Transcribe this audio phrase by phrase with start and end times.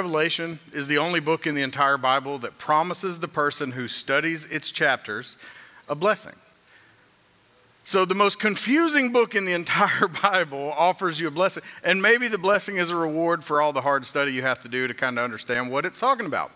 [0.00, 4.46] Revelation is the only book in the entire Bible that promises the person who studies
[4.46, 5.36] its chapters
[5.90, 6.32] a blessing.
[7.84, 11.64] So, the most confusing book in the entire Bible offers you a blessing.
[11.84, 14.68] And maybe the blessing is a reward for all the hard study you have to
[14.68, 16.50] do to kind of understand what it's talking about.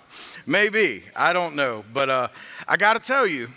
[0.46, 1.02] Maybe.
[1.14, 1.84] I don't know.
[1.92, 2.28] But uh,
[2.66, 3.48] I got to tell you,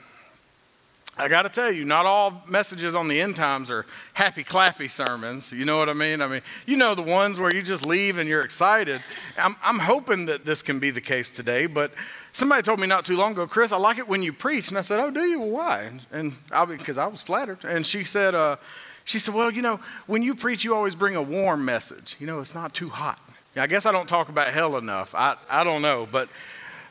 [1.19, 4.89] I got to tell you, not all messages on the end times are happy clappy
[4.89, 5.51] sermons.
[5.51, 6.21] You know what I mean?
[6.21, 9.01] I mean, you know the ones where you just leave and you're excited.
[9.37, 11.91] I'm, I'm hoping that this can be the case today, but
[12.33, 14.69] somebody told me not too long ago, Chris, I like it when you preach.
[14.69, 15.39] And I said, Oh, do you?
[15.39, 15.89] Well, why?
[16.11, 16.35] And
[16.67, 17.63] because I, I, was flattered.
[17.63, 18.57] And she said, uh,
[19.03, 22.15] she said, Well, you know, when you preach, you always bring a warm message.
[22.19, 23.19] You know, it's not too hot.
[23.55, 25.15] I guess I don't talk about hell enough.
[25.15, 26.07] I, I don't know.
[26.11, 26.29] But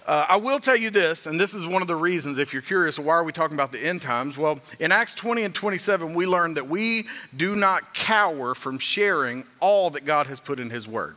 [0.06, 2.62] uh, I will tell you this, and this is one of the reasons, if you're
[2.62, 4.38] curious, why are we talking about the end times?
[4.38, 9.44] Well, in Acts 20 and 27, we learned that we do not cower from sharing
[9.58, 11.16] all that God has put in His Word.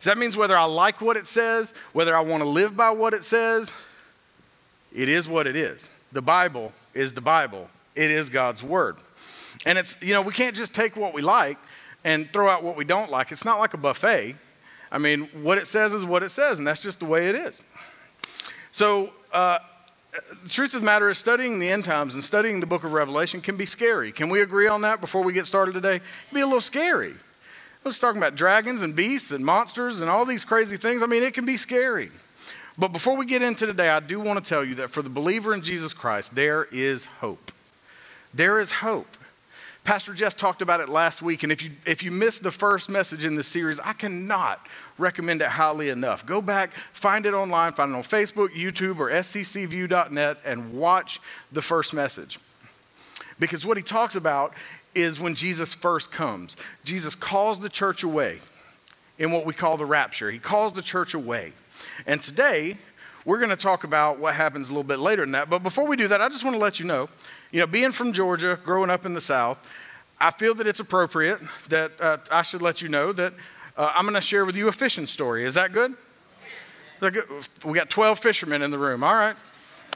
[0.00, 2.90] So that means whether I like what it says, whether I want to live by
[2.90, 3.72] what it says,
[4.92, 5.88] it is what it is.
[6.10, 8.96] The Bible is the Bible, it is God's Word.
[9.64, 11.58] And it's, you know, we can't just take what we like
[12.02, 13.30] and throw out what we don't like.
[13.30, 14.34] It's not like a buffet.
[14.90, 17.36] I mean, what it says is what it says, and that's just the way it
[17.36, 17.60] is.
[18.78, 19.58] So, uh,
[20.44, 22.92] the truth of the matter is, studying the end times and studying the book of
[22.92, 24.12] Revelation can be scary.
[24.12, 25.96] Can we agree on that before we get started today?
[25.96, 27.14] It can be a little scary.
[27.82, 31.02] Let's talking about dragons and beasts and monsters and all these crazy things.
[31.02, 32.10] I mean, it can be scary.
[32.78, 35.10] But before we get into today, I do want to tell you that for the
[35.10, 37.50] believer in Jesus Christ, there is hope.
[38.32, 39.16] There is hope.
[39.88, 42.90] Pastor Jeff talked about it last week, and if you, if you missed the first
[42.90, 44.66] message in this series, I cannot
[44.98, 46.26] recommend it highly enough.
[46.26, 51.22] Go back, find it online, find it on Facebook, YouTube, or sccview.net, and watch
[51.52, 52.38] the first message.
[53.40, 54.52] Because what he talks about
[54.94, 56.58] is when Jesus first comes.
[56.84, 58.40] Jesus calls the church away
[59.18, 60.30] in what we call the rapture.
[60.30, 61.54] He calls the church away.
[62.06, 62.76] And today,
[63.24, 65.48] we're going to talk about what happens a little bit later than that.
[65.48, 67.08] But before we do that, I just want to let you know
[67.50, 69.58] you know, being from Georgia, growing up in the South,
[70.20, 73.32] I feel that it's appropriate that uh, I should let you know that
[73.76, 75.44] uh, I'm going to share with you a fishing story.
[75.44, 75.94] Is that good?
[77.00, 79.04] We got 12 fishermen in the room.
[79.04, 79.36] All right.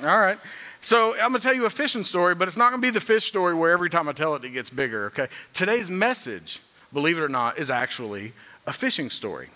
[0.02, 0.38] All right.
[0.80, 2.90] So I'm going to tell you a fishing story, but it's not going to be
[2.90, 5.06] the fish story where every time I tell it, it gets bigger.
[5.06, 5.28] Okay.
[5.52, 6.60] Today's message,
[6.92, 8.32] believe it or not, is actually
[8.66, 9.48] a fishing story.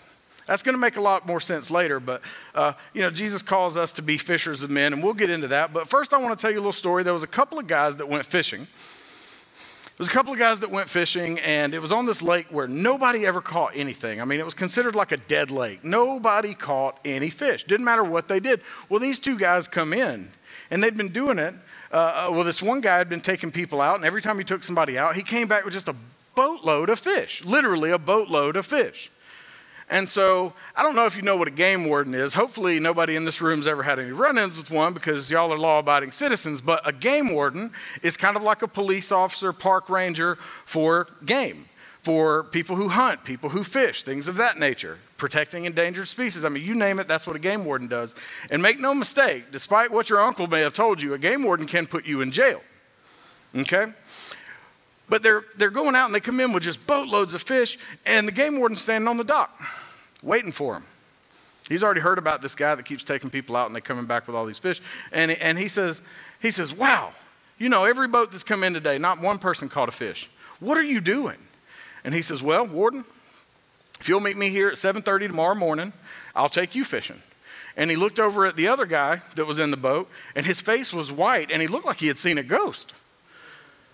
[0.47, 2.21] That's going to make a lot more sense later, but
[2.55, 5.49] uh, you know, Jesus calls us to be fishers of men, and we'll get into
[5.49, 5.73] that.
[5.73, 7.03] But first, I want to tell you a little story.
[7.03, 8.61] There was a couple of guys that went fishing.
[8.61, 12.47] There was a couple of guys that went fishing, and it was on this lake
[12.49, 14.21] where nobody ever caught anything.
[14.21, 15.83] I mean, it was considered like a dead lake.
[15.83, 17.65] Nobody caught any fish.
[17.65, 18.61] Didn't matter what they did.
[18.89, 20.29] Well, these two guys come in,
[20.71, 21.55] and they'd been doing it.
[21.91, 24.45] Uh, uh well, this one guy had been taking people out, and every time he
[24.45, 25.95] took somebody out, he came back with just a
[26.35, 29.11] boatload of fish, literally a boatload of fish.
[29.89, 32.33] And so I don't know if you know what a game warden is.
[32.33, 35.57] Hopefully, nobody in this room's ever had any run ins with one because y'all are
[35.57, 36.59] law abiding citizens.
[36.59, 37.71] But a game warden
[38.01, 41.69] is kind of like a police officer, park ranger for game,
[42.01, 46.43] for people who hunt, people who fish, things of that nature, protecting endangered species.
[46.43, 48.13] I mean, you name it, that's what a game warden does.
[48.51, 51.65] And make no mistake, despite what your uncle may have told you, a game warden
[51.65, 52.61] can put you in jail.
[53.55, 53.85] Okay?
[55.09, 58.27] But they're, they're going out and they come in with just boatloads of fish, and
[58.27, 59.57] the game warden's standing on the dock
[60.21, 60.83] waiting for him.
[61.69, 64.27] He's already heard about this guy that keeps taking people out and they're coming back
[64.27, 64.81] with all these fish.
[65.11, 66.01] And, and he, says,
[66.41, 67.11] he says, Wow,
[67.57, 70.29] you know, every boat that's come in today, not one person caught a fish.
[70.59, 71.37] What are you doing?
[72.03, 73.03] And he says, Well, warden,
[73.99, 75.91] if you'll meet me here at 7:30 tomorrow morning,
[76.35, 77.21] I'll take you fishing.
[77.75, 80.61] And he looked over at the other guy that was in the boat, and his
[80.61, 82.93] face was white, and he looked like he had seen a ghost.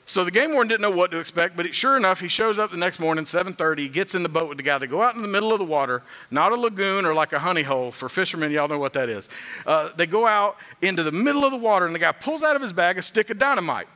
[0.05, 2.71] So the game warden didn't know what to expect, but sure enough, he shows up
[2.71, 3.83] the next morning, 7:30.
[3.83, 4.77] He gets in the boat with the guy.
[4.77, 7.39] They go out in the middle of the water, not a lagoon or like a
[7.39, 8.51] honey hole for fishermen.
[8.51, 9.29] Y'all know what that is.
[9.65, 12.55] Uh, they go out into the middle of the water, and the guy pulls out
[12.55, 13.87] of his bag a stick of dynamite.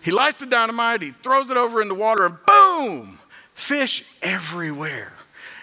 [0.00, 1.02] He lights the dynamite.
[1.02, 3.18] He throws it over in the water, and boom,
[3.52, 5.12] fish everywhere.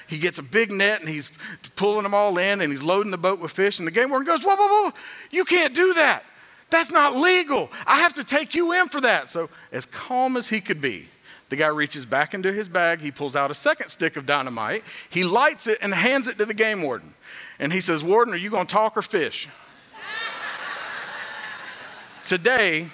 [0.05, 1.31] He gets a big net and he's
[1.75, 3.79] pulling them all in, and he's loading the boat with fish.
[3.79, 4.93] And the game warden goes, "Whoa, whoa, whoa!
[5.31, 6.23] You can't do that."
[6.69, 7.69] That's not legal.
[7.85, 9.29] I have to take you in for that.
[9.29, 11.07] So, as calm as he could be,
[11.49, 12.99] the guy reaches back into his bag.
[12.99, 14.83] He pulls out a second stick of dynamite.
[15.09, 17.13] He lights it and hands it to the game warden.
[17.59, 19.47] And he says, Warden, are you going to talk or fish?
[22.23, 22.87] Today,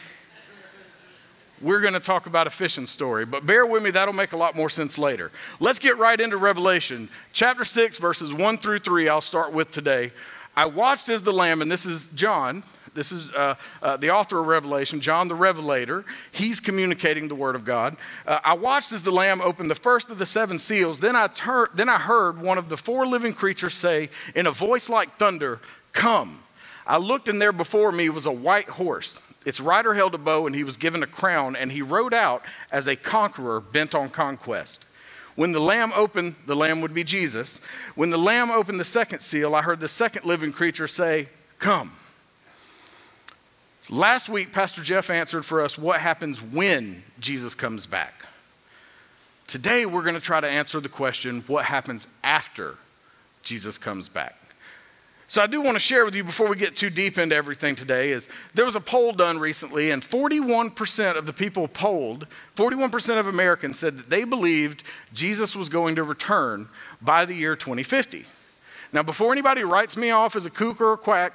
[1.60, 4.38] we're going to talk about a fishing story, but bear with me, that'll make a
[4.38, 5.32] lot more sense later.
[5.60, 7.10] Let's get right into Revelation.
[7.32, 10.12] Chapter 6, verses 1 through 3, I'll start with today.
[10.56, 14.40] I watched as the Lamb, and this is John, this is uh, uh, the author
[14.40, 16.06] of Revelation, John the Revelator.
[16.32, 17.98] He's communicating the Word of God.
[18.26, 21.00] Uh, I watched as the Lamb opened the first of the seven seals.
[21.00, 21.30] Then I,
[21.74, 25.60] then I heard one of the four living creatures say, in a voice like thunder,
[25.92, 26.40] Come.
[26.86, 29.22] I looked, and there before me was a white horse.
[29.46, 32.44] Its rider held a bow, and he was given a crown, and he rode out
[32.72, 34.86] as a conqueror bent on conquest.
[35.36, 37.60] When the lamb opened, the lamb would be Jesus.
[37.96, 41.28] When the lamb opened the second seal, I heard the second living creature say,
[41.60, 41.94] Come.
[43.90, 48.14] Last week, Pastor Jeff answered for us what happens when Jesus comes back.
[49.46, 52.76] Today, we're going to try to answer the question what happens after
[53.44, 54.36] Jesus comes back.
[55.28, 57.76] So I do want to share with you before we get too deep into everything
[57.76, 63.20] today is there was a poll done recently and 41% of the people polled, 41%
[63.20, 64.84] of Americans said that they believed
[65.14, 66.70] Jesus was going to return
[67.02, 68.26] by the year 2050.
[68.92, 71.34] Now, before anybody writes me off as a kook or a quack,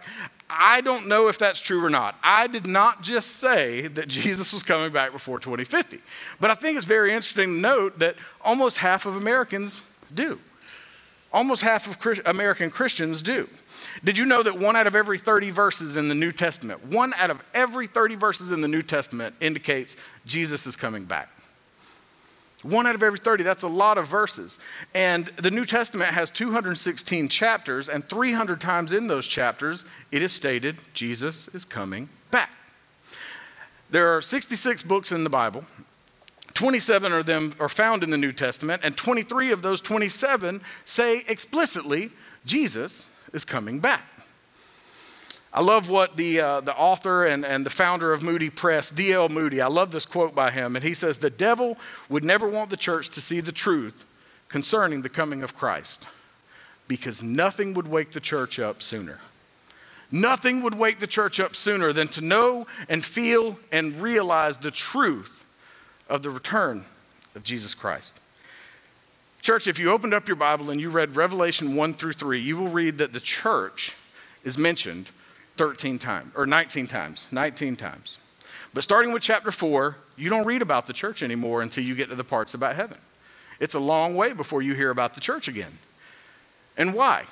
[0.50, 2.17] I don't know if that's true or not.
[2.23, 5.99] I did not just say that Jesus was coming back before 2050.
[6.41, 9.83] But I think it's very interesting to note that almost half of Americans
[10.15, 10.39] do.
[11.33, 13.49] Almost half of Christ- American Christians do.
[14.03, 17.12] Did you know that one out of every 30 verses in the New Testament, one
[17.15, 21.29] out of every 30 verses in the New Testament indicates Jesus is coming back?
[22.62, 24.58] One out of every 30, that's a lot of verses.
[24.93, 30.32] And the New Testament has 216 chapters, and 300 times in those chapters, it is
[30.32, 32.50] stated Jesus is coming back.
[33.90, 35.64] There are 66 books in the Bible.
[36.55, 41.22] 27 of them are found in the New Testament, and 23 of those 27 say
[41.28, 42.10] explicitly
[42.44, 44.02] Jesus is coming back.
[45.58, 49.28] I love what the, uh, the author and, and the founder of Moody Press, D.L.
[49.28, 50.76] Moody, I love this quote by him.
[50.76, 51.76] And he says, The devil
[52.08, 54.05] would never want the church to see the truth
[54.46, 56.06] concerning the coming of Christ
[56.87, 59.19] because nothing would wake the church up sooner.
[60.12, 64.70] Nothing would wake the church up sooner than to know and feel and realize the
[64.70, 65.44] truth
[66.08, 66.84] of the return
[67.34, 68.20] of Jesus Christ.
[69.43, 72.56] Church, if you opened up your Bible and you read Revelation 1 through 3, you
[72.56, 73.96] will read that the church
[74.44, 75.10] is mentioned
[75.58, 78.19] 13 times, or 19 times, 19 times.
[78.72, 82.08] But starting with chapter 4, you don't read about the church anymore until you get
[82.10, 82.99] to the parts about heaven.
[83.60, 85.78] It's a long way before you hear about the church again.
[86.76, 87.25] And why?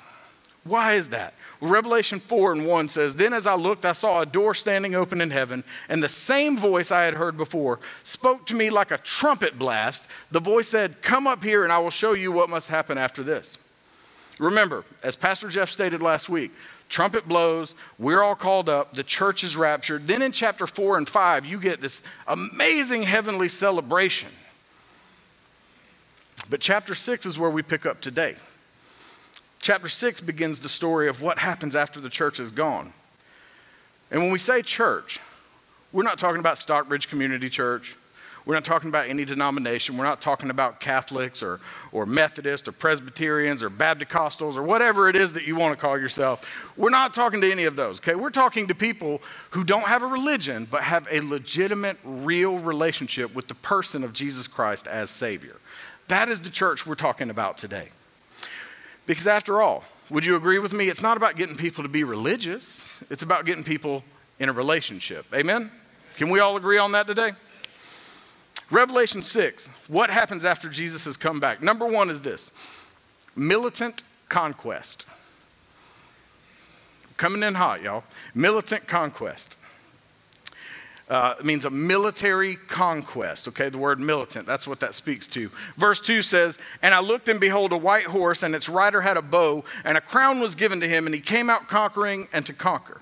[0.65, 1.33] Why is that?
[1.61, 4.95] Well, Revelation 4 and 1 says, Then as I looked, I saw a door standing
[4.95, 8.91] open in heaven, and the same voice I had heard before spoke to me like
[8.91, 10.07] a trumpet blast.
[10.31, 13.23] The voice said, Come up here, and I will show you what must happen after
[13.23, 13.57] this.
[14.39, 16.51] Remember, as Pastor Jeff stated last week,
[16.89, 20.07] trumpet blows, we're all called up, the church is raptured.
[20.07, 24.29] Then in chapter 4 and 5, you get this amazing heavenly celebration.
[26.49, 28.35] But chapter 6 is where we pick up today.
[29.59, 32.93] Chapter 6 begins the story of what happens after the church is gone.
[34.11, 35.19] And when we say church,
[35.91, 37.97] we're not talking about Stockbridge Community Church.
[38.47, 39.97] We're not talking about any denomination.
[39.97, 41.59] We're not talking about Catholics or,
[41.91, 45.99] or Methodists or Presbyterians or Baptist or whatever it is that you want to call
[45.99, 46.73] yourself.
[46.77, 48.15] We're not talking to any of those, okay?
[48.15, 53.35] We're talking to people who don't have a religion but have a legitimate, real relationship
[53.35, 55.57] with the person of Jesus Christ as Savior.
[56.07, 57.89] That is the church we're talking about today.
[59.07, 60.87] Because after all, would you agree with me?
[60.87, 64.05] It's not about getting people to be religious, it's about getting people
[64.39, 65.25] in a relationship.
[65.33, 65.69] Amen?
[66.15, 67.31] Can we all agree on that today?
[68.69, 71.63] Revelation 6, what happens after Jesus has come back?
[71.63, 72.51] Number one is this
[73.35, 75.05] militant conquest.
[77.15, 78.03] Coming in hot, y'all.
[78.35, 79.57] Militant conquest.
[81.09, 83.69] Uh, it means a military conquest, okay?
[83.69, 85.49] The word militant, that's what that speaks to.
[85.77, 89.15] Verse 2 says, And I looked and behold a white horse, and its rider had
[89.15, 92.45] a bow, and a crown was given to him, and he came out conquering and
[92.45, 92.99] to conquer.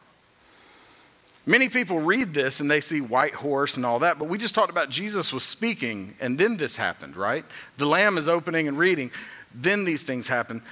[1.47, 4.55] Many people read this and they see white horse and all that, but we just
[4.55, 7.45] talked about Jesus was speaking and then this happened, right?
[7.77, 9.11] The lamb is opening and reading,
[9.53, 10.63] then these things happen.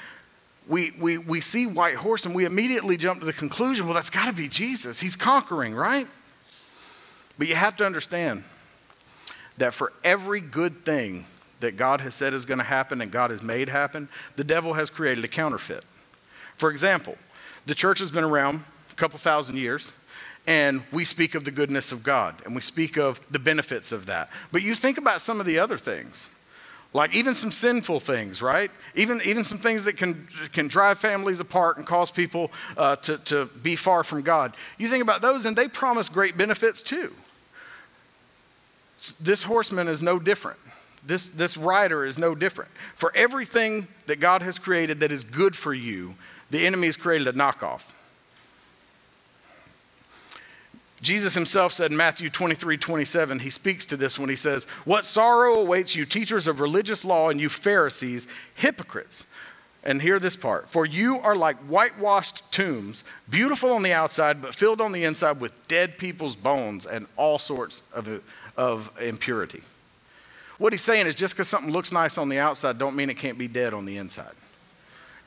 [0.68, 4.10] We, we, we see white horse and we immediately jump to the conclusion well, that's
[4.10, 5.00] got to be Jesus.
[5.00, 6.08] He's conquering, right?
[7.38, 8.44] But you have to understand
[9.58, 11.26] that for every good thing
[11.60, 14.74] that God has said is going to happen and God has made happen, the devil
[14.74, 15.86] has created a counterfeit.
[16.58, 17.16] For example,
[17.68, 19.94] the church has been around a couple thousand years
[20.46, 24.08] and we speak of the goodness of God and we speak of the benefits of
[24.08, 24.30] that.
[24.52, 26.28] But you think about some of the other things,
[26.94, 28.70] like even some sinful things, right?
[28.96, 33.18] Even, even some things that can, can drive families apart and cause people uh, to,
[33.20, 34.56] to be far from God.
[34.78, 37.14] You think about those and they promise great benefits too.
[39.20, 40.60] This horseman is no different.
[41.06, 42.72] This, this rider is no different.
[42.96, 46.16] For everything that God has created that is good for you,
[46.50, 47.82] the enemy has created a knockoff.
[51.04, 55.04] Jesus himself said in Matthew 23 27, he speaks to this when he says, What
[55.04, 59.26] sorrow awaits you, teachers of religious law, and you Pharisees, hypocrites.
[59.86, 64.56] And hear this part For you are like whitewashed tombs, beautiful on the outside, but
[64.56, 68.24] filled on the inside with dead people's bones and all sorts of,
[68.56, 69.62] of impurity.
[70.58, 73.18] What he's saying is just because something looks nice on the outside, don't mean it
[73.18, 74.36] can't be dead on the inside.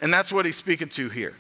[0.00, 1.34] And that's what he's speaking to here.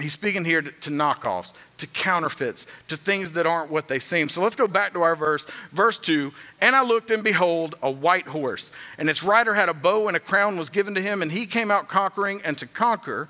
[0.00, 4.28] He's speaking here to, to, knockoffs, to counterfeits, to things that aren't what they seem.
[4.28, 6.32] So let's go back to our verse, verse 2.
[6.60, 10.16] And I looked, and behold, a white horse, and its rider had a bow, and
[10.16, 13.28] a crown was given to him, and he came out conquering and to conquer.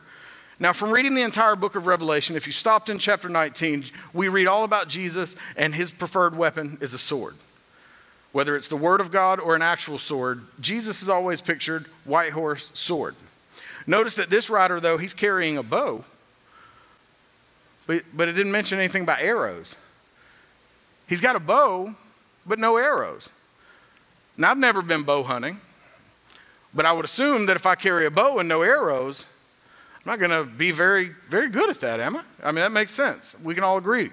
[0.58, 4.28] Now, from reading the entire book of Revelation, if you stopped in chapter 19, we
[4.28, 7.34] read all about Jesus, and his preferred weapon is a sword.
[8.32, 12.32] Whether it's the word of God or an actual sword, Jesus is always pictured white
[12.32, 13.16] horse, sword.
[13.86, 16.04] Notice that this rider, though, he's carrying a bow
[17.90, 19.74] but, but it didn't mention anything about arrows.
[21.08, 21.92] He's got a bow,
[22.46, 23.30] but no arrows.
[24.36, 25.60] Now, I've never been bow hunting,
[26.72, 29.24] but I would assume that if I carry a bow and no arrows,
[29.96, 32.22] I'm not going to be very, very good at that, am I?
[32.44, 33.34] I mean, that makes sense.
[33.42, 34.10] We can all agree.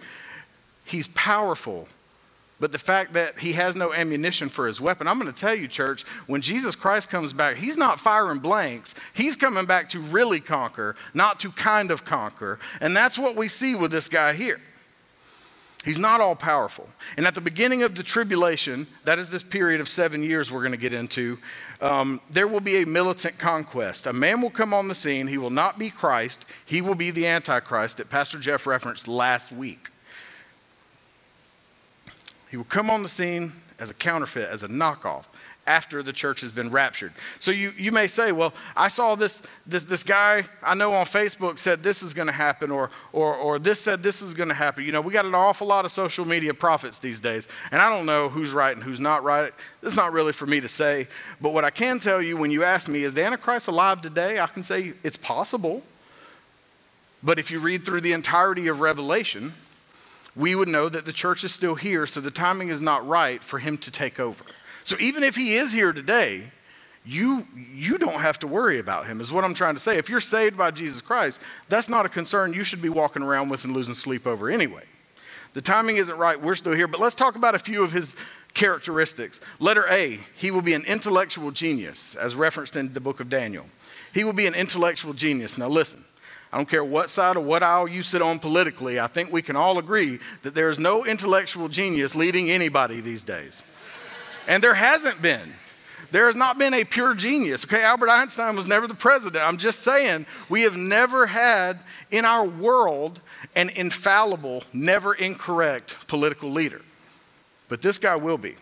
[0.84, 1.88] He's powerful,
[2.60, 5.54] but the fact that he has no ammunition for his weapon, I'm going to tell
[5.54, 8.96] you, church, when Jesus Christ comes back, he's not firing blanks.
[9.14, 12.58] He's coming back to really conquer, not to kind of conquer.
[12.82, 14.60] And that's what we see with this guy here.
[15.86, 16.90] He's not all powerful.
[17.16, 20.60] And at the beginning of the tribulation, that is this period of seven years we're
[20.60, 21.38] going to get into,
[21.80, 24.08] um, there will be a militant conquest.
[24.08, 25.28] A man will come on the scene.
[25.28, 29.52] He will not be Christ, he will be the Antichrist that Pastor Jeff referenced last
[29.52, 29.90] week.
[32.50, 35.26] He will come on the scene as a counterfeit, as a knockoff
[35.68, 37.12] after the church has been raptured.
[37.40, 41.06] So you, you may say, well, I saw this, this, this guy I know on
[41.06, 44.50] Facebook said this is going to happen, or, or, or this said this is going
[44.50, 44.86] to happen.
[44.86, 47.90] You know, we got an awful lot of social media prophets these days, and I
[47.90, 49.54] don't know who's right and who's not right.
[49.84, 51.08] It's not really for me to say.
[51.42, 54.40] But what I can tell you when you ask me, is the Antichrist alive today?
[54.40, 55.84] I can say it's possible.
[57.22, 59.54] But if you read through the entirety of Revelation,
[60.38, 63.44] we would know that the church is still here, so the timing is not right
[63.44, 64.44] for him to take over.
[64.84, 66.44] So even if he is here today,
[67.06, 69.98] you, you don't have to worry about him, is what I'm trying to say.
[69.98, 71.40] If you're saved by Jesus Christ,
[71.70, 74.84] that's not a concern you should be walking around with and losing sleep over anyway.
[75.54, 78.16] The timing isn't right, we're still here, but let's talk about a few of his
[78.54, 79.42] characteristics.
[79.60, 83.66] Letter A, he will be an intellectual genius, as referenced in the book of Daniel.
[84.14, 85.58] He will be an intellectual genius.
[85.58, 86.04] Now, listen,
[86.52, 89.42] I don't care what side or what aisle you sit on politically, I think we
[89.42, 93.64] can all agree that there is no intellectual genius leading anybody these days.
[94.48, 95.54] And there hasn't been.
[96.12, 97.66] There has not been a pure genius.
[97.66, 99.44] Okay, Albert Einstein was never the president.
[99.44, 101.80] I'm just saying, we have never had
[102.12, 103.20] in our world
[103.56, 106.82] an infallible, never incorrect political leader.
[107.68, 108.56] But this guy will be.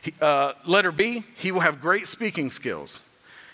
[0.00, 3.02] He, uh, letter B, he will have great speaking skills.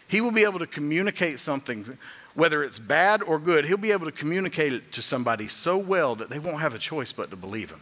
[0.06, 1.98] He will be able to communicate something
[2.34, 6.14] whether it's bad or good, he'll be able to communicate it to somebody so well
[6.16, 7.80] that they won't have a choice but to believe him.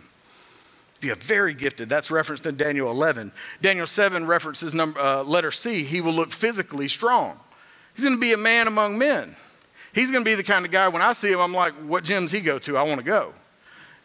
[1.01, 1.89] Be a very gifted.
[1.89, 3.33] That's referenced in Daniel 11.
[3.61, 5.83] Daniel 7 references number, uh, letter C.
[5.83, 7.41] He will look physically strong.
[7.95, 9.35] He's going to be a man among men.
[9.93, 12.05] He's going to be the kind of guy when I see him, I'm like, what
[12.05, 12.77] gyms he go to?
[12.77, 13.35] I want to go.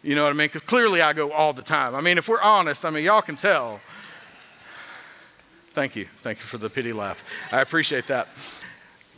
[0.04, 0.48] You know what I mean?
[0.48, 1.94] Because clearly I go all the time.
[1.94, 3.80] I mean, if we're honest, I mean, y'all can tell.
[5.72, 6.08] Thank you.
[6.22, 7.24] Thank you for the pity laugh.
[7.52, 8.28] I appreciate that.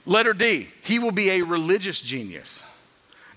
[0.09, 2.63] Letter D, he will be a religious genius.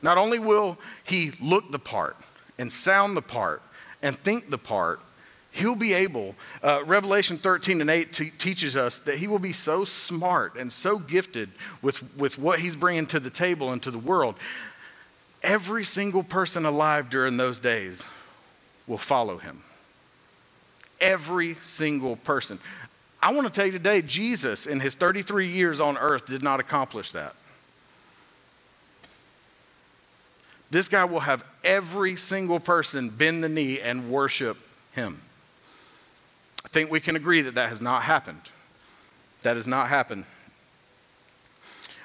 [0.00, 2.16] Not only will he look the part
[2.58, 3.62] and sound the part
[4.02, 5.00] and think the part,
[5.52, 9.52] he'll be able, uh, Revelation 13 and 8 t- teaches us that he will be
[9.52, 11.50] so smart and so gifted
[11.82, 14.34] with, with what he's bringing to the table and to the world
[15.42, 18.04] every single person alive during those days
[18.86, 19.62] will follow him.
[21.00, 22.58] Every single person.
[23.22, 26.58] I want to tell you today, Jesus, in his 33 years on earth, did not
[26.58, 27.34] accomplish that.
[30.70, 34.56] This guy will have every single person bend the knee and worship
[34.92, 35.20] him.
[36.64, 38.40] I think we can agree that that has not happened.
[39.42, 40.24] That has not happened.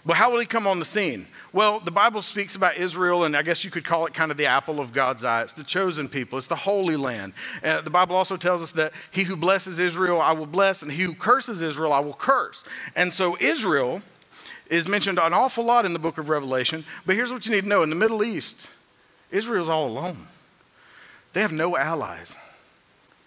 [0.08, 1.28] But how will he come on the scene?
[1.52, 4.38] Well, the Bible speaks about Israel, and I guess you could call it kind of
[4.38, 5.42] the apple of God's eye.
[5.42, 7.34] It's the chosen people, it's the holy land.
[7.62, 10.90] And the Bible also tells us that he who blesses Israel, I will bless, and
[10.90, 12.64] he who curses Israel, I will curse.
[12.96, 14.02] And so, Israel
[14.70, 16.86] is mentioned an awful lot in the book of Revelation.
[17.06, 18.70] But here's what you need to know in the Middle East,
[19.30, 20.28] Israel's all alone.
[21.34, 22.38] They have no allies.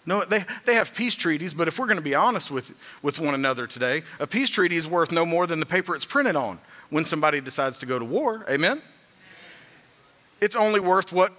[0.06, 3.20] No, they, they have peace treaties, but if we're going to be honest with, with
[3.20, 6.36] one another today, a peace treaty is worth no more than the paper it's printed
[6.36, 6.58] on
[6.90, 8.44] when somebody decides to go to war.
[8.48, 8.82] Amen?
[10.40, 11.32] It's only worth what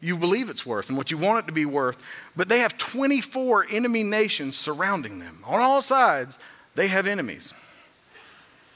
[0.00, 1.98] you believe it's worth and what you want it to be worth.
[2.36, 5.38] But they have 24 enemy nations surrounding them.
[5.46, 6.38] On all sides,
[6.74, 7.52] they have enemies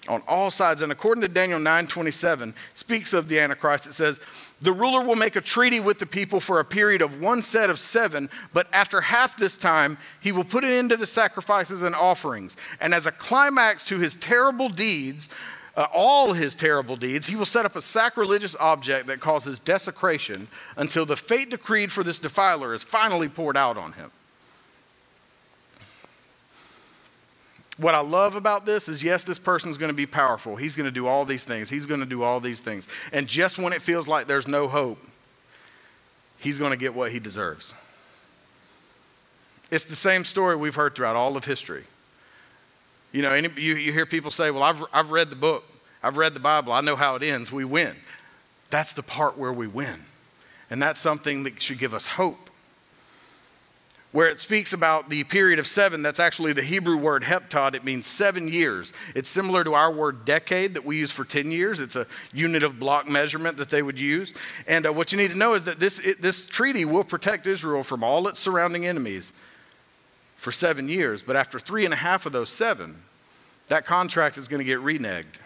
[0.09, 0.83] on all sides.
[0.83, 3.87] And according to Daniel 9:27, speaks of the Antichrist.
[3.87, 4.19] It says,
[4.61, 7.71] "The ruler will make a treaty with the people for a period of one set
[7.71, 11.83] of seven, but after half this time, he will put an end to the sacrifices
[11.83, 12.57] and offerings.
[12.81, 15.29] And as a climax to his terrible deeds,
[15.77, 20.49] uh, all his terrible deeds, he will set up a sacrilegious object that causes desecration
[20.77, 24.11] until the fate decreed for this defiler is finally poured out on him."
[27.83, 30.57] what I love about this is yes, this person's going to be powerful.
[30.57, 31.71] He's going to do all these things.
[31.71, 32.87] He's going to do all these things.
[33.13, 34.99] And just when it feels like there's no hope,
[36.39, 37.75] he's going to get what he deserves.
[39.71, 41.85] It's the same story we've heard throughout all of history.
[43.13, 45.65] You know, any, you, you hear people say, Well, I've, I've read the book,
[46.03, 47.53] I've read the Bible, I know how it ends.
[47.53, 47.95] We win.
[48.71, 50.03] That's the part where we win.
[50.71, 52.51] And that's something that should give us hope
[54.13, 57.75] where it speaks about the period of seven, that's actually the Hebrew word heptad.
[57.75, 58.93] It means seven years.
[59.15, 61.81] It's similar to our word decade that we use for 10 years.
[61.81, 64.35] It's a unit of block measurement that they would use.
[64.67, 67.47] And uh, what you need to know is that this, it, this treaty will protect
[67.47, 69.33] Israel from all its surrounding enemies
[70.37, 71.23] for seven years.
[71.23, 73.03] But after three and a half of those seven,
[73.73, 75.39] that contract is going to get reneged.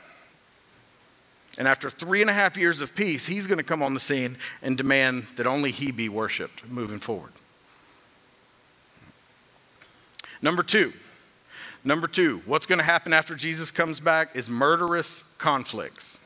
[1.59, 4.01] And after three and a half years of peace, he's going to come on the
[4.01, 7.31] scene and demand that only he be worshiped moving forward.
[10.43, 10.93] Number two,
[11.85, 16.19] number two, what's going to happen after Jesus comes back is murderous conflicts.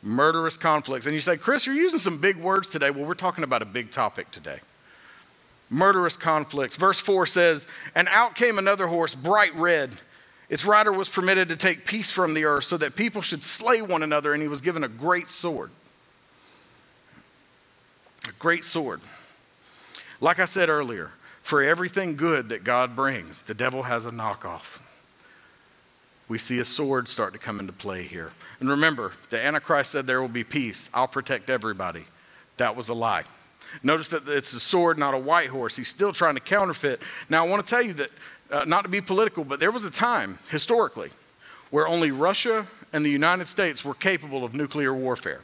[0.00, 1.06] Murderous conflicts.
[1.06, 2.92] And you say, Chris, you're using some big words today.
[2.92, 4.60] Well, we're talking about a big topic today.
[5.70, 6.76] Murderous conflicts.
[6.76, 9.90] Verse 4 says, And out came another horse, bright red.
[10.48, 13.80] Its rider was permitted to take peace from the earth so that people should slay
[13.80, 15.70] one another, and he was given a great sword.
[18.28, 19.00] A great sword.
[20.20, 21.10] Like I said earlier,
[21.42, 24.80] for everything good that God brings, the devil has a knockoff.
[26.28, 28.32] We see a sword start to come into play here.
[28.60, 30.88] And remember, the Antichrist said there will be peace.
[30.94, 32.04] I'll protect everybody.
[32.56, 33.24] That was a lie.
[33.82, 35.76] Notice that it's a sword, not a white horse.
[35.76, 37.02] He's still trying to counterfeit.
[37.28, 38.10] Now, I want to tell you that,
[38.50, 41.10] uh, not to be political, but there was a time historically
[41.70, 45.40] where only Russia and the United States were capable of nuclear warfare.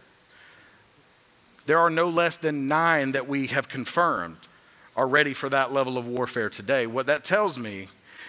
[1.66, 4.36] There are no less than nine that we have confirmed
[4.96, 6.86] are ready for that level of warfare today.
[6.86, 7.88] What that tells me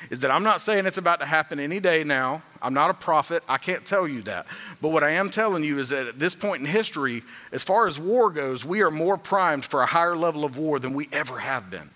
[0.10, 2.42] is that I'm not saying it's about to happen any day now.
[2.62, 3.44] I'm not a prophet.
[3.48, 4.48] I can't tell you that.
[4.82, 7.88] But what I am telling you is that at this point in history, as far
[7.88, 11.08] as war goes, we are more primed for a higher level of war than we
[11.12, 11.90] ever have been.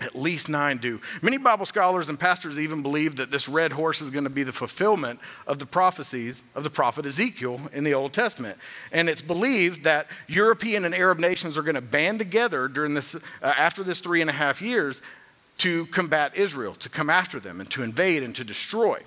[0.00, 1.00] At least nine do.
[1.22, 4.42] Many Bible scholars and pastors even believe that this red horse is going to be
[4.42, 8.58] the fulfillment of the prophecies of the prophet Ezekiel in the Old Testament.
[8.90, 13.14] And it's believed that European and Arab nations are going to band together during this,
[13.14, 15.00] uh, after this three and a half years
[15.58, 19.00] to combat Israel, to come after them, and to invade and to destroy.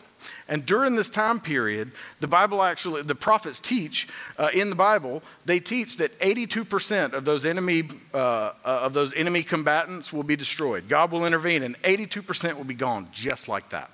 [0.48, 5.22] And during this time period, the Bible actually, the prophets teach uh, in the Bible,
[5.46, 10.36] they teach that 82% of those enemy uh, uh, of those enemy combatants will be
[10.36, 10.88] destroyed.
[10.88, 13.92] God will intervene, and 82% will be gone just like that.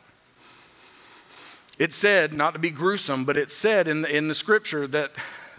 [1.80, 5.12] It said, not to be gruesome, but it said in the, in the scripture that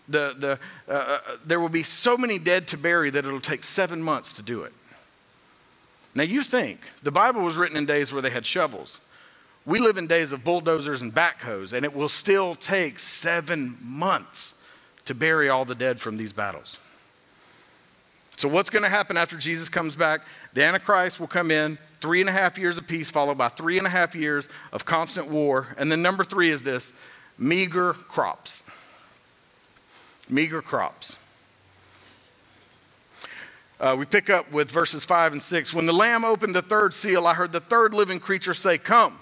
[0.09, 0.59] the, the,
[0.89, 4.33] uh, uh, there will be so many dead to bury that it'll take seven months
[4.35, 4.73] to do it.
[6.15, 9.01] Now, you think the Bible was written in days where they had shovels.
[9.67, 14.57] We live in days of bulldozers and backhoes, and it will still take seven months
[15.07, 16.79] to bury all the dead from these battles.
[18.37, 20.21] So, what's going to happen after Jesus comes back?
[20.53, 23.79] The Antichrist will come in, three and a half years of peace, followed by three
[23.79, 25.69] and a half years of constant war.
[25.79, 26.93] And then, number three is this
[27.39, 28.65] meager crops.
[30.29, 31.17] meager crops.
[33.81, 35.75] Uh, we pick up with verses 5 and 6.
[35.75, 39.19] When the Lamb opened the third seal, I heard the third living creature say, Come.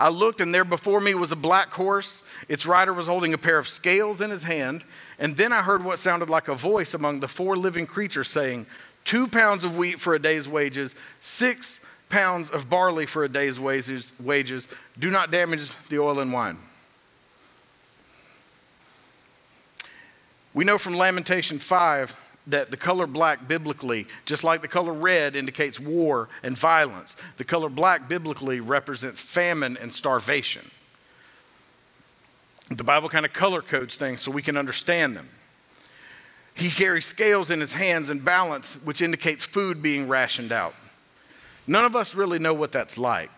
[0.00, 2.22] I looked, and there before me was a black horse.
[2.48, 4.82] Its rider was holding a pair of scales in his hand.
[5.18, 8.64] And then I heard what sounded like a voice among the four living creatures saying,
[9.04, 13.60] Two pounds of wheat for a day's wages, six pounds of barley for a day's
[13.60, 14.14] wages.
[14.18, 14.68] wages.
[14.98, 16.56] Do not damage the oil and wine.
[20.54, 22.16] We know from Lamentation 5
[22.50, 27.44] that the color black biblically, just like the color red indicates war and violence, the
[27.44, 30.70] color black biblically represents famine and starvation.
[32.70, 35.28] The Bible kind of color codes things so we can understand them.
[36.54, 40.74] He carries scales in his hands and balance, which indicates food being rationed out.
[41.66, 43.30] None of us really know what that's like.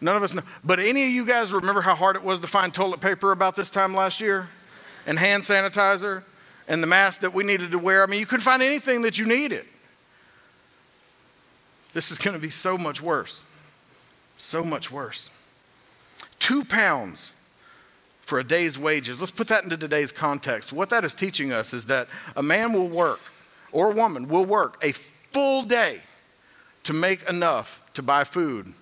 [0.00, 0.42] None of us know.
[0.64, 3.54] But any of you guys remember how hard it was to find toilet paper about
[3.54, 4.48] this time last year?
[5.06, 6.22] And hand sanitizer?
[6.70, 8.04] And the mask that we needed to wear.
[8.04, 9.64] I mean, you couldn't find anything that you needed.
[11.92, 13.44] This is going to be so much worse.
[14.38, 15.30] So much worse.
[16.38, 17.32] Two pounds
[18.22, 19.18] for a day's wages.
[19.18, 20.72] Let's put that into today's context.
[20.72, 22.06] What that is teaching us is that
[22.36, 23.20] a man will work,
[23.72, 26.00] or a woman will work, a full day
[26.84, 28.72] to make enough to buy food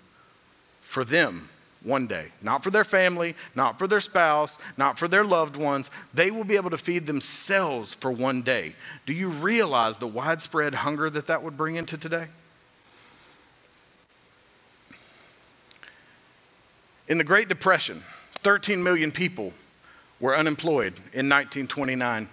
[0.82, 1.48] for them
[1.82, 2.26] one day.
[2.42, 5.90] Not for their family, not for their spouse, not for their loved ones.
[6.12, 8.74] They will be able to feed themselves for one day.
[9.06, 12.26] Do you realize the widespread hunger that that would bring into today?
[17.08, 18.02] In the Great Depression,
[18.40, 19.52] 13 million people
[20.20, 22.28] were unemployed in 1929.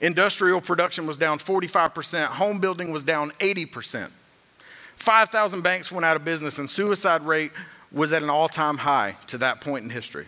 [0.00, 4.10] Industrial production was down 45%, home building was down 80%.
[4.96, 7.52] 5,000 banks went out of business, and suicide rate
[7.92, 10.26] was at an all time high to that point in history.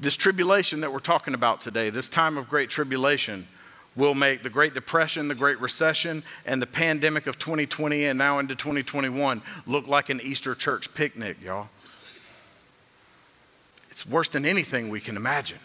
[0.00, 3.46] This tribulation that we're talking about today, this time of great tribulation,
[3.94, 8.38] will make the Great Depression, the Great Recession, and the pandemic of 2020 and now
[8.38, 11.68] into 2021 look like an Easter church picnic, y'all.
[13.90, 15.58] It's worse than anything we can imagine.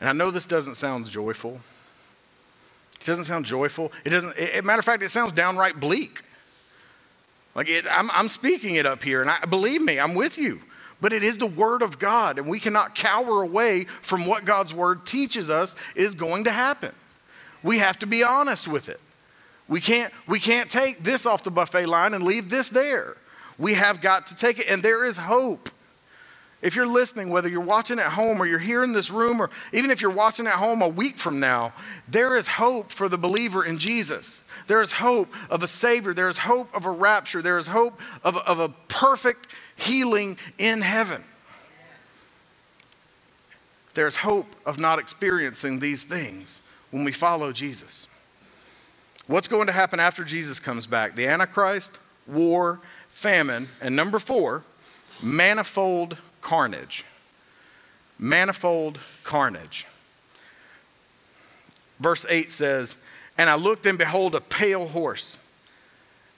[0.00, 1.60] And I know this doesn't sound joyful.
[3.06, 3.92] It doesn't sound joyful.
[4.04, 6.22] It doesn't, it, matter of fact, it sounds downright bleak.
[7.54, 10.60] Like it, I'm, I'm speaking it up here, and I, believe me, I'm with you.
[11.00, 14.74] But it is the Word of God, and we cannot cower away from what God's
[14.74, 16.92] Word teaches us is going to happen.
[17.62, 19.00] We have to be honest with it.
[19.68, 23.16] We can't, we can't take this off the buffet line and leave this there.
[23.56, 25.70] We have got to take it, and there is hope.
[26.62, 29.50] If you're listening, whether you're watching at home or you're here in this room, or
[29.72, 31.72] even if you're watching at home a week from now,
[32.08, 34.40] there is hope for the believer in Jesus.
[34.66, 36.14] There is hope of a Savior.
[36.14, 37.42] There is hope of a rapture.
[37.42, 41.22] There is hope of, of a perfect healing in heaven.
[43.92, 48.08] There's hope of not experiencing these things when we follow Jesus.
[49.26, 51.16] What's going to happen after Jesus comes back?
[51.16, 54.62] The Antichrist, war, famine, and number four,
[55.22, 57.04] manifold carnage.
[58.20, 59.84] Manifold carnage.
[61.98, 62.96] Verse 8 says,
[63.36, 65.40] And I looked and behold a pale horse,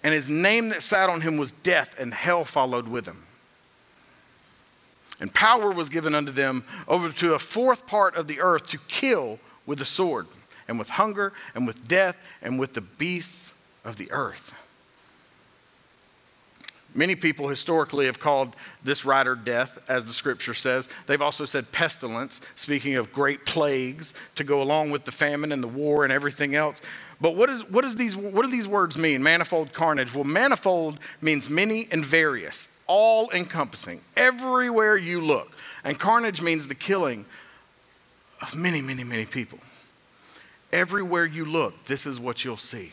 [0.02, 3.22] and his name that sat on him was Death, and hell followed with him.
[5.20, 8.78] And power was given unto them over to a fourth part of the earth to
[8.88, 10.26] kill with the sword,
[10.68, 13.52] and with hunger, and with death, and with the beasts
[13.84, 14.54] of the earth.
[16.94, 20.88] Many people historically have called this rider death, as the scripture says.
[21.06, 25.62] They've also said pestilence, speaking of great plagues to go along with the famine and
[25.62, 26.80] the war and everything else.
[27.20, 29.22] But what, is, what, is these, what do these words mean?
[29.22, 30.14] Manifold carnage.
[30.14, 35.52] Well, manifold means many and various, all encompassing, everywhere you look.
[35.84, 37.26] And carnage means the killing
[38.40, 39.58] of many, many, many people.
[40.72, 42.92] Everywhere you look, this is what you'll see.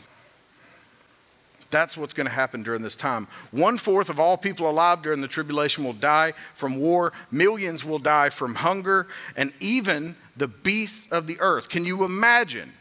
[1.76, 3.28] That's what's going to happen during this time.
[3.50, 7.98] One fourth of all people alive during the tribulation will die from war, millions will
[7.98, 11.68] die from hunger, and even the beasts of the earth.
[11.68, 12.72] Can you imagine?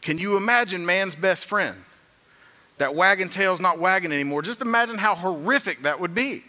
[0.00, 1.76] Can you imagine man's best friend?
[2.78, 4.42] That wagon tail's not wagging anymore.
[4.42, 6.42] Just imagine how horrific that would be.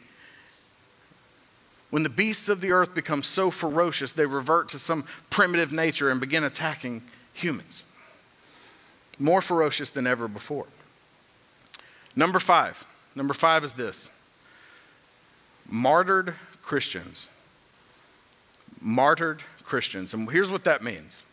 [1.92, 6.10] When the beasts of the earth become so ferocious, they revert to some primitive nature
[6.10, 7.84] and begin attacking humans.
[9.20, 10.66] More ferocious than ever before.
[12.18, 12.84] Number five.
[13.16, 14.10] Number five is this
[15.70, 17.30] martyred Christians.
[18.82, 20.14] Martyred Christians.
[20.14, 21.24] And here's what that means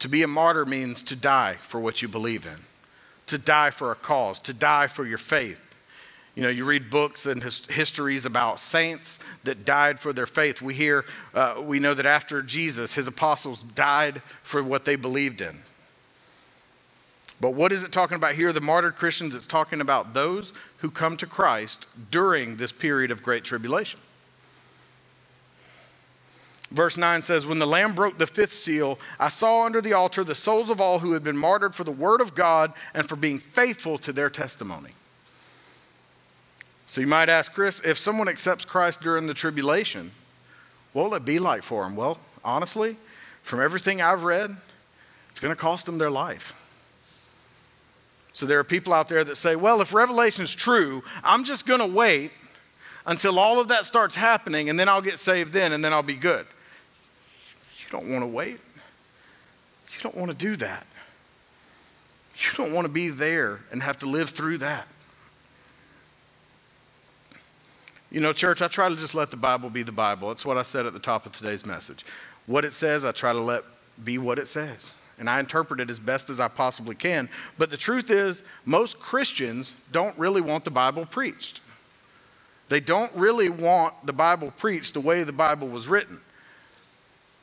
[0.00, 2.56] to be a martyr means to die for what you believe in,
[3.26, 5.60] to die for a cause, to die for your faith.
[6.34, 10.60] You know, you read books and his, histories about saints that died for their faith.
[10.60, 15.40] We hear, uh, we know that after Jesus, his apostles died for what they believed
[15.40, 15.62] in.
[17.40, 18.52] But what is it talking about here?
[18.52, 23.22] The martyred Christians, it's talking about those who come to Christ during this period of
[23.22, 24.00] great tribulation.
[26.70, 30.24] Verse 9 says, When the Lamb broke the fifth seal, I saw under the altar
[30.24, 33.16] the souls of all who had been martyred for the word of God and for
[33.16, 34.90] being faithful to their testimony.
[36.86, 40.10] So you might ask, Chris, if someone accepts Christ during the tribulation,
[40.92, 41.96] what will it be like for them?
[41.96, 42.96] Well, honestly,
[43.42, 44.50] from everything I've read,
[45.30, 46.54] it's going to cost them their life.
[48.34, 51.66] So there are people out there that say, well, if Revelation is true, I'm just
[51.66, 52.32] going to wait
[53.06, 56.02] until all of that starts happening and then I'll get saved then and then I'll
[56.02, 56.44] be good.
[57.78, 58.58] You don't want to wait.
[59.92, 60.84] You don't want to do that.
[62.36, 64.88] You don't want to be there and have to live through that.
[68.10, 70.28] You know, church, I try to just let the Bible be the Bible.
[70.28, 72.04] That's what I said at the top of today's message.
[72.46, 73.62] What it says, I try to let
[74.02, 74.92] be what it says.
[75.18, 77.28] And I interpret it as best as I possibly can.
[77.56, 81.60] But the truth is, most Christians don't really want the Bible preached.
[82.68, 86.20] They don't really want the Bible preached the way the Bible was written.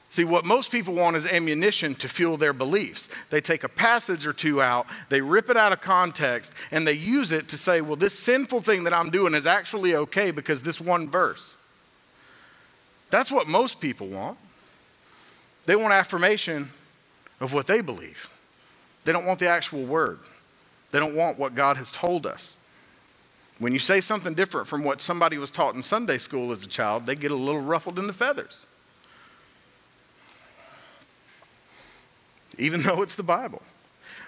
[0.10, 3.10] See, what most people want is ammunition to fuel their beliefs.
[3.30, 6.94] They take a passage or two out, they rip it out of context, and they
[6.94, 10.64] use it to say, well, this sinful thing that I'm doing is actually okay because
[10.64, 11.56] this one verse.
[13.10, 14.38] That's what most people want.
[15.66, 16.70] They want affirmation
[17.42, 18.30] of what they believe,
[19.04, 20.20] they don't want the actual word,
[20.92, 22.58] they don't want what God has told us.
[23.60, 26.68] When you say something different from what somebody was taught in Sunday school as a
[26.68, 28.66] child, they get a little ruffled in the feathers.
[32.58, 33.62] even though it's the Bible.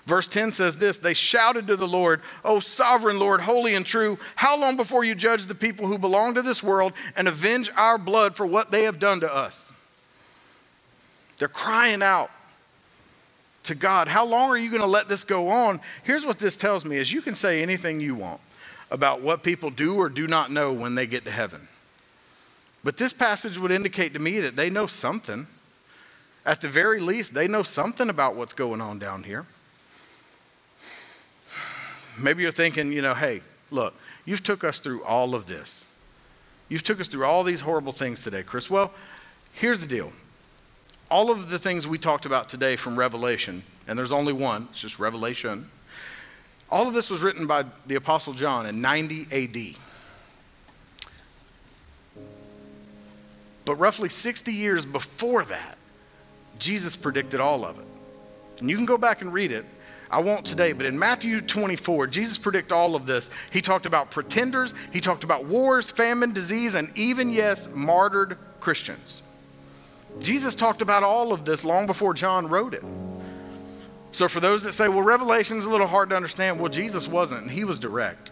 [0.05, 4.17] Verse 10 says this They shouted to the Lord, O sovereign Lord, holy and true,
[4.35, 7.97] how long before you judge the people who belong to this world and avenge our
[7.97, 9.71] blood for what they have done to us?
[11.37, 12.29] They're crying out
[13.63, 15.79] to God, How long are you going to let this go on?
[16.03, 18.41] Here's what this tells me is you can say anything you want
[18.91, 21.67] about what people do or do not know when they get to heaven.
[22.83, 25.47] But this passage would indicate to me that they know something.
[26.45, 29.45] At the very least, they know something about what's going on down here.
[32.19, 33.95] Maybe you're thinking, you know, hey, look,
[34.25, 35.87] you've took us through all of this.
[36.69, 38.69] You've took us through all these horrible things today, Chris.
[38.69, 38.93] Well,
[39.53, 40.11] here's the deal.
[41.13, 44.81] All of the things we talked about today from Revelation, and there's only one, it's
[44.81, 45.69] just Revelation.
[46.71, 49.75] All of this was written by the Apostle John in 90 AD.
[53.63, 55.77] But roughly 60 years before that,
[56.57, 57.85] Jesus predicted all of it.
[58.59, 59.65] And you can go back and read it.
[60.09, 63.29] I won't today, but in Matthew 24, Jesus predicted all of this.
[63.51, 69.21] He talked about pretenders, he talked about wars, famine, disease, and even, yes, martyred Christians.
[70.19, 72.83] Jesus talked about all of this long before John wrote it.
[74.11, 77.07] So, for those that say, well, Revelation is a little hard to understand, well, Jesus
[77.07, 78.31] wasn't, he was direct.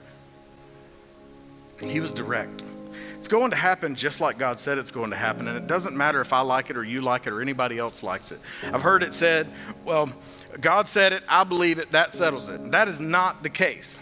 [1.81, 2.63] And he was direct.
[3.17, 5.47] It's going to happen just like God said it's going to happen.
[5.47, 8.03] And it doesn't matter if I like it or you like it or anybody else
[8.03, 8.39] likes it.
[8.63, 9.47] I've heard it said,
[9.85, 10.11] well,
[10.59, 12.71] God said it, I believe it, that settles it.
[12.71, 13.99] That is not the case.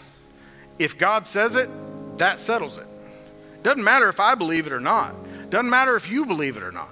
[0.78, 1.68] If God says it,
[2.18, 2.86] that settles it.
[3.62, 5.14] Doesn't matter if I believe it or not.
[5.50, 6.88] Doesn't matter if you believe it or not.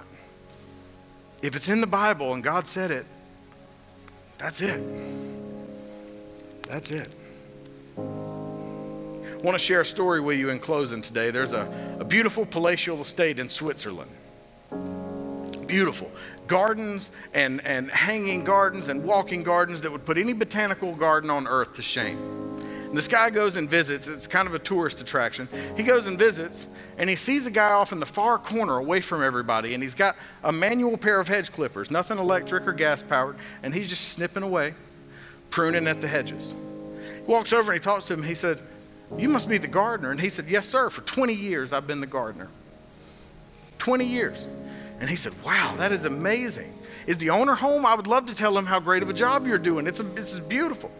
[1.41, 3.05] If it's in the Bible and God said it,
[4.37, 4.81] that's it.
[6.63, 7.09] That's it.
[7.97, 11.31] I want to share a story with you in closing today.
[11.31, 14.11] There's a, a beautiful palatial estate in Switzerland.
[15.65, 16.11] Beautiful.
[16.47, 21.47] Gardens and, and hanging gardens and walking gardens that would put any botanical garden on
[21.47, 22.48] earth to shame.
[22.89, 24.07] And this guy goes and visits.
[24.07, 25.47] It's kind of a tourist attraction.
[25.77, 28.99] He goes and visits, and he sees a guy off in the far corner away
[28.99, 33.03] from everybody, and he's got a manual pair of hedge clippers, nothing electric or gas
[33.03, 34.73] powered, and he's just snipping away,
[35.51, 36.55] pruning at the hedges.
[37.25, 38.23] He walks over and he talks to him.
[38.23, 38.59] He said,
[39.17, 40.11] you must be the gardener.
[40.11, 40.89] And he said, Yes, sir.
[40.89, 42.49] For 20 years, I've been the gardener.
[43.79, 44.47] 20 years.
[44.99, 46.73] And he said, Wow, that is amazing.
[47.07, 47.85] Is the owner home?
[47.85, 49.87] I would love to tell him how great of a job you're doing.
[49.87, 50.91] It's, a, it's beautiful.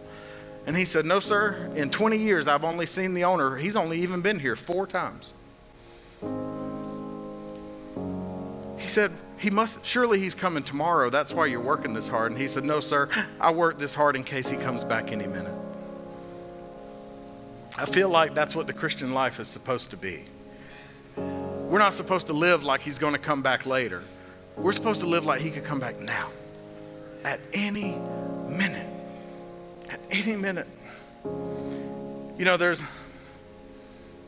[0.70, 1.68] And he said, No, sir.
[1.74, 3.56] In 20 years, I've only seen the owner.
[3.56, 5.34] He's only even been here four times.
[8.78, 12.38] He said, he must surely he's coming tomorrow that's why you're working this hard and
[12.38, 13.08] he said no sir
[13.40, 15.56] i work this hard in case he comes back any minute
[17.80, 20.24] I feel like that's what the Christian life is supposed to be.
[21.16, 24.02] We're not supposed to live like he's going to come back later.
[24.56, 26.28] We're supposed to live like he could come back now,
[27.24, 27.96] at any
[28.48, 28.89] minute.
[30.10, 30.66] Any minute.
[31.24, 32.82] You know, there's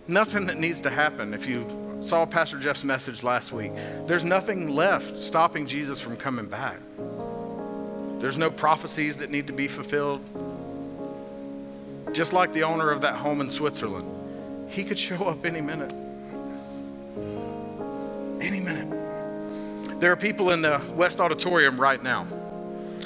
[0.07, 1.35] nothing that needs to happen.
[1.35, 3.72] If you saw Pastor Jeff's message last week,
[4.07, 6.79] there's nothing left stopping Jesus from coming back.
[8.18, 10.20] There's no prophecies that need to be fulfilled.
[12.12, 15.92] Just like the owner of that home in Switzerland, he could show up any minute.
[18.40, 20.01] Any minute.
[20.01, 22.27] There are people in the West Auditorium right now.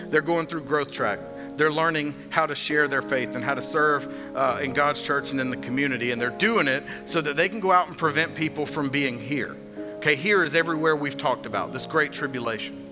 [0.09, 1.21] They're going through growth track.
[1.57, 5.31] They're learning how to share their faith and how to serve uh, in God's church
[5.31, 6.11] and in the community.
[6.11, 9.19] And they're doing it so that they can go out and prevent people from being
[9.19, 9.57] here.
[9.97, 12.87] Okay, here is everywhere we've talked about this great tribulation.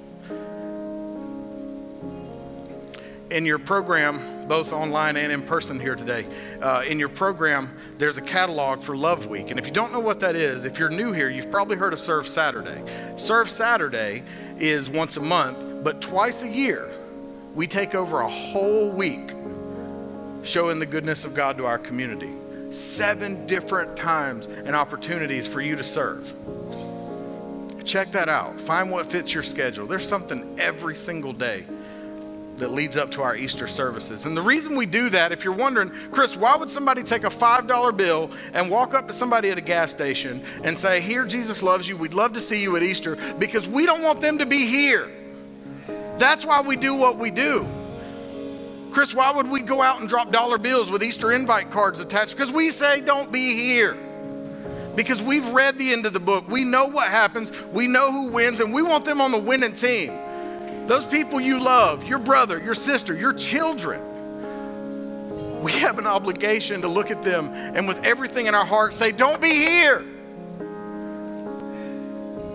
[3.34, 6.24] in your program, both online and in person here today,
[6.62, 9.50] uh, in your program, there's a catalog for Love Week.
[9.50, 11.92] And if you don't know what that is, if you're new here, you've probably heard
[11.92, 12.80] of Serve Saturday.
[13.16, 14.22] Serve Saturday
[14.58, 16.88] is once a month, but twice a year,
[17.54, 19.30] we take over a whole week
[20.42, 22.32] showing the goodness of God to our community.
[22.70, 26.34] Seven different times and opportunities for you to serve.
[27.84, 28.60] Check that out.
[28.60, 29.86] Find what fits your schedule.
[29.86, 31.64] There's something every single day
[32.56, 34.26] that leads up to our Easter services.
[34.26, 37.28] And the reason we do that, if you're wondering, Chris, why would somebody take a
[37.28, 41.62] $5 bill and walk up to somebody at a gas station and say, Here, Jesus
[41.62, 41.96] loves you.
[41.96, 45.10] We'd love to see you at Easter because we don't want them to be here.
[46.18, 47.66] That's why we do what we do.
[48.92, 52.36] Chris, why would we go out and drop dollar bills with Easter invite cards attached?
[52.36, 53.96] Because we say, Don't be here.
[54.94, 56.48] Because we've read the end of the book.
[56.48, 59.74] We know what happens, we know who wins, and we want them on the winning
[59.74, 60.12] team.
[60.86, 64.00] Those people you love, your brother, your sister, your children,
[65.64, 69.10] we have an obligation to look at them and with everything in our heart say,
[69.10, 70.04] Don't be here.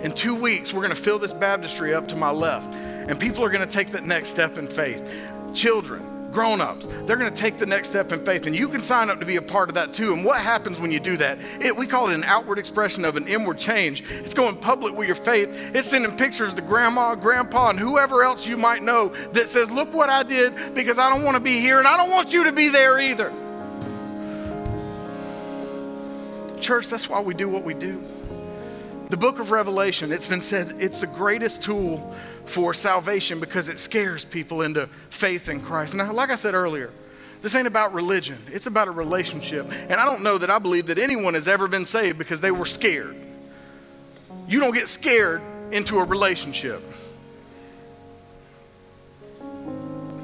[0.04, 2.72] In two weeks, we're going to fill this baptistry up to my left,
[3.10, 5.12] and people are going to take that next step in faith.
[5.56, 8.46] Children, grown ups, they're going to take the next step in faith.
[8.46, 10.14] And you can sign up to be a part of that too.
[10.14, 11.40] And what happens when you do that?
[11.60, 14.04] It, we call it an outward expression of an inward change.
[14.12, 18.48] It's going public with your faith, it's sending pictures to grandma, grandpa, and whoever else
[18.48, 21.60] you might know that says, Look what I did because I don't want to be
[21.60, 23.34] here and I don't want you to be there either.
[26.62, 28.04] Church, that's why we do what we do.
[29.10, 33.80] The book of Revelation, it's been said it's the greatest tool for salvation because it
[33.80, 35.96] scares people into faith in Christ.
[35.96, 36.92] Now, like I said earlier,
[37.42, 39.68] this ain't about religion, it's about a relationship.
[39.90, 42.52] And I don't know that I believe that anyone has ever been saved because they
[42.52, 43.16] were scared.
[44.48, 45.42] You don't get scared
[45.72, 46.84] into a relationship.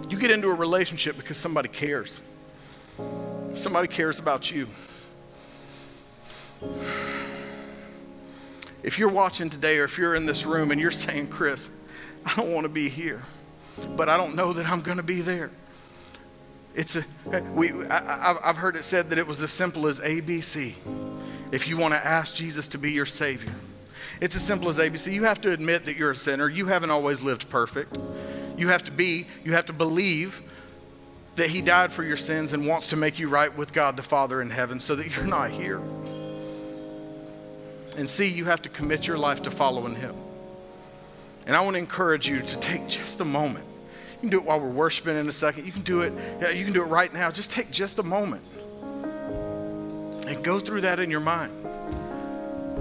[0.09, 2.21] You get into a relationship because somebody cares.
[3.55, 4.67] Somebody cares about you.
[8.85, 11.71] If you're watching today or if you're in this room and you're saying, Chris,
[12.23, 13.23] I don't want to be here,
[13.97, 15.49] but I don't know that I'm going to be there.
[16.75, 17.03] It's a,
[17.53, 20.73] we, I, have heard it said that it was as simple as ABC.
[21.51, 23.53] If you want to ask Jesus to be your Savior,
[24.21, 25.11] it's as simple as ABC.
[25.11, 26.49] You have to admit that you're a sinner.
[26.49, 27.97] You haven't always lived perfect.
[28.57, 30.41] You have to be, you have to believe
[31.37, 34.03] that He died for your sins and wants to make you right with God the
[34.03, 35.81] Father in heaven so that you're not here.
[37.97, 40.15] And C, you have to commit your life to following Him.
[41.47, 43.65] And I want to encourage you to take just a moment.
[44.15, 45.65] You can do it while we're worshiping in a second.
[45.65, 46.13] You can do it,
[46.55, 47.29] you can do it right now.
[47.31, 48.43] Just take just a moment
[50.27, 51.53] and go through that in your mind.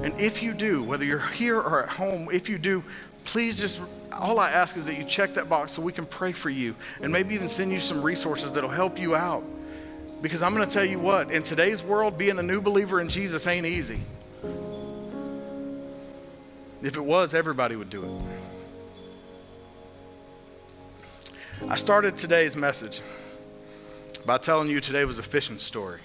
[0.03, 2.83] And if you do, whether you're here or at home, if you do,
[3.25, 3.81] please just,
[4.13, 6.75] all I ask is that you check that box so we can pray for you
[7.03, 9.45] and maybe even send you some resources that'll help you out.
[10.23, 13.09] Because I'm going to tell you what, in today's world, being a new believer in
[13.09, 14.01] Jesus ain't easy.
[16.85, 18.11] If it was, everybody would do it.
[21.67, 23.01] I started today's message
[24.27, 26.01] by telling you today was a fishing story.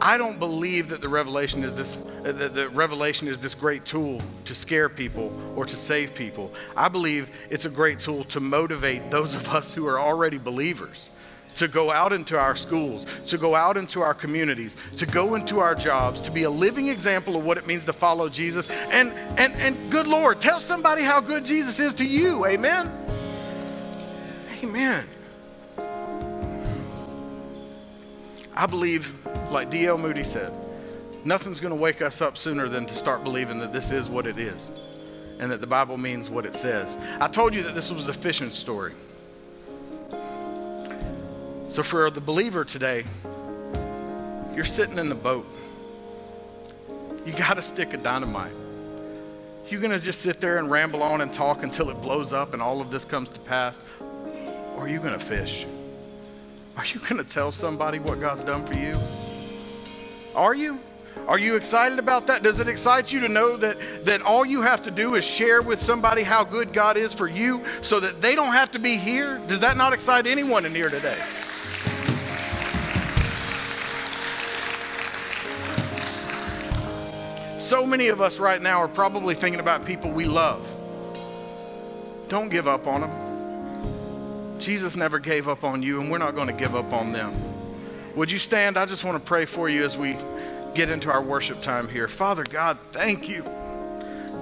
[0.00, 4.22] I don't believe that the revelation is this that the revelation is this great tool
[4.44, 6.54] to scare people or to save people.
[6.76, 11.10] I believe it's a great tool to motivate those of us who are already believers
[11.54, 15.60] to go out into our schools, to go out into our communities, to go into
[15.60, 18.70] our jobs, to be a living example of what it means to follow Jesus.
[18.90, 22.46] And and and good Lord, tell somebody how good Jesus is to you.
[22.46, 22.90] Amen.
[24.62, 25.04] Amen.
[28.56, 29.12] I believe,
[29.50, 29.98] like D.L.
[29.98, 30.52] Moody said,
[31.24, 34.26] nothing's going to wake us up sooner than to start believing that this is what
[34.26, 34.70] it is
[35.40, 36.96] and that the Bible means what it says.
[37.20, 38.92] I told you that this was a fishing story.
[41.74, 43.02] So, for the believer today,
[44.54, 45.44] you're sitting in the boat.
[47.26, 48.52] You got a stick of dynamite.
[49.68, 52.52] You're going to just sit there and ramble on and talk until it blows up
[52.52, 53.82] and all of this comes to pass?
[54.76, 55.66] Or are you going to fish?
[56.76, 58.96] Are you going to tell somebody what God's done for you?
[60.36, 60.78] Are you?
[61.26, 62.44] Are you excited about that?
[62.44, 65.60] Does it excite you to know that, that all you have to do is share
[65.60, 68.96] with somebody how good God is for you so that they don't have to be
[68.96, 69.40] here?
[69.48, 71.18] Does that not excite anyone in here today?
[77.64, 80.70] So many of us right now are probably thinking about people we love.
[82.28, 84.60] Don't give up on them.
[84.60, 87.34] Jesus never gave up on you, and we're not going to give up on them.
[88.16, 88.76] Would you stand?
[88.76, 90.14] I just want to pray for you as we
[90.74, 92.06] get into our worship time here.
[92.06, 93.42] Father God, thank you.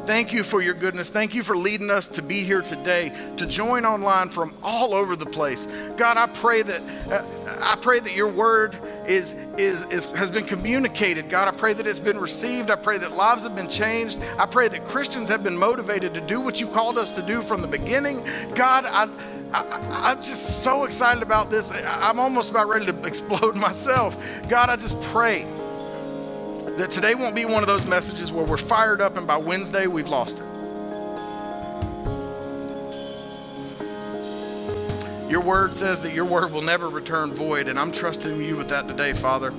[0.07, 1.11] Thank you for your goodness.
[1.11, 5.15] Thank you for leading us to be here today, to join online from all over
[5.15, 5.67] the place.
[5.97, 7.25] God, I pray that uh,
[7.63, 8.77] I pray that your word
[9.07, 11.31] is, is, is, has been communicated.
[11.31, 12.71] God, I pray that it's been received.
[12.71, 14.19] I pray that lives have been changed.
[14.39, 17.41] I pray that Christians have been motivated to do what you called us to do
[17.41, 18.25] from the beginning.
[18.57, 19.09] God, I,
[19.53, 21.71] I, am just so excited about this.
[21.71, 24.17] I'm almost about ready to explode myself.
[24.49, 25.47] God, I just pray
[26.77, 29.87] that today won't be one of those messages where we're fired up and by Wednesday
[29.87, 30.45] we've lost it.
[35.31, 38.69] Your word says that your word will never return void, and I'm trusting you with
[38.69, 39.53] that today, Father.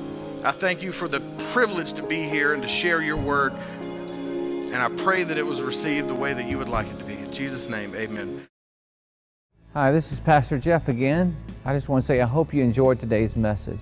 [0.43, 1.20] I thank you for the
[1.51, 5.61] privilege to be here and to share your word, and I pray that it was
[5.64, 7.14] received the way that you would like it to be.
[7.14, 8.47] In Jesus' name, amen.
[9.74, 11.36] Hi, this is Pastor Jeff again.
[11.66, 13.82] I just want to say I hope you enjoyed today's message.